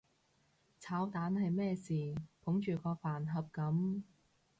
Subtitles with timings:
[0.79, 4.01] 炒蛋係咩事捧住個飯盒噉？